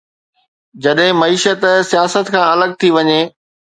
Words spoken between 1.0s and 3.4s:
معيشت سياست کان الڳ ٿي وڃي.